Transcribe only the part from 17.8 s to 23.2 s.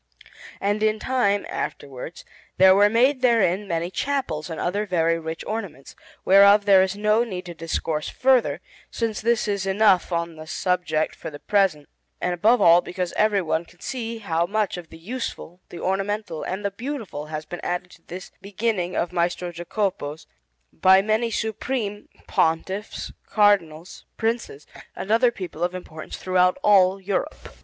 to this beginning of Maestro Jacopo's by many supreme Pontiffs,